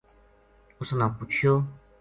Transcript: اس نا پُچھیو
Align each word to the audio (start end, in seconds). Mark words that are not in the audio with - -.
اس 0.79 0.89
نا 0.99 1.05
پُچھیو 1.17 1.53